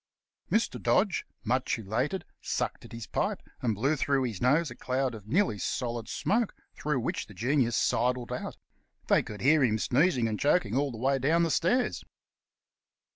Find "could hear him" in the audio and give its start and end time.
9.21-9.77